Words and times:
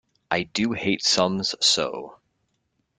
I 0.31 0.41
do 0.41 0.71
hate 0.71 1.03
sums 1.03 1.53
so! 1.63 2.15